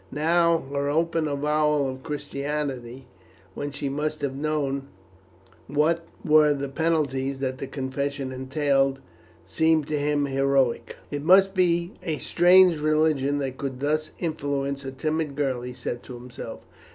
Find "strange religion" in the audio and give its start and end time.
12.17-13.37